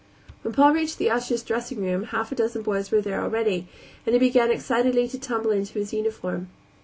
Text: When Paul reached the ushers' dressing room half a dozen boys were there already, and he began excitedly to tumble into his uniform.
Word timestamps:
When 0.41 0.51
Paul 0.51 0.73
reached 0.73 0.97
the 0.97 1.11
ushers' 1.11 1.43
dressing 1.43 1.79
room 1.83 2.05
half 2.05 2.31
a 2.31 2.35
dozen 2.35 2.63
boys 2.63 2.89
were 2.89 3.01
there 3.01 3.21
already, 3.21 3.67
and 4.03 4.13
he 4.13 4.19
began 4.19 4.49
excitedly 4.49 5.07
to 5.07 5.19
tumble 5.19 5.51
into 5.51 5.73
his 5.77 5.93
uniform. 5.93 6.49